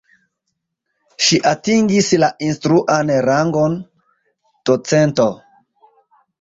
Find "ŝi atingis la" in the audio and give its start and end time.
1.25-2.31